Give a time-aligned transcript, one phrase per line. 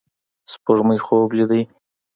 [0.51, 1.61] سپوږمۍ خوب لیدې